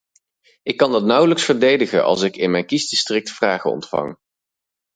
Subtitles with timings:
[0.63, 4.17] Ik kan dat nauwelijks verdedigen als ik in mijn kiesdistrict vragen ontvang.